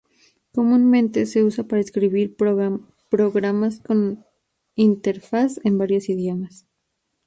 [0.51, 4.25] Comúnmente se usa para escribir programas con
[4.73, 6.65] interfaz en varios idiomas.